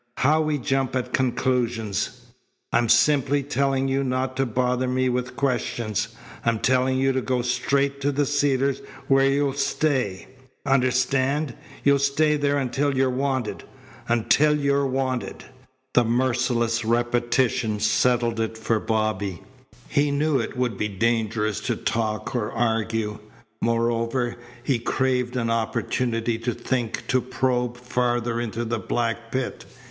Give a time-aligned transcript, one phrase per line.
[0.17, 2.21] "How we jump at conclusions!
[2.73, 6.07] I'm simply telling you not to bother me with questions.
[6.43, 10.25] I'm telling you to go straight to the Cedars where you'll stay.
[10.65, 11.53] Understand?
[11.83, 13.63] You'll stay there until you're wanted
[14.07, 15.43] Until you're wanted."
[15.93, 19.43] The merciless repetition settled it for Bobby.
[19.87, 23.19] He knew it would be dangerous to talk or argue.
[23.61, 29.63] Moreover, he craved an opportunity to think, to probe farther into the black pit.